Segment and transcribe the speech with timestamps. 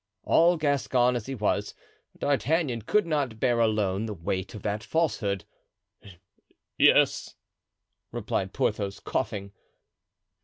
[0.23, 1.75] All Gascon as he was,
[2.17, 5.45] D'Artagnan could not bear alone the weight of that falsehood.
[6.75, 7.35] "Yes,"
[8.11, 9.51] replied Porthos, coughing.